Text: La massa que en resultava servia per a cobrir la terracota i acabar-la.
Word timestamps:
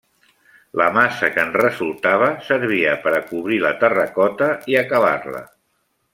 La 0.79 0.85
massa 0.95 1.27
que 1.35 1.43
en 1.47 1.51
resultava 1.57 2.29
servia 2.47 2.95
per 3.05 3.13
a 3.19 3.21
cobrir 3.29 3.61
la 3.67 3.75
terracota 3.85 4.49
i 4.75 4.81
acabar-la. 4.83 5.45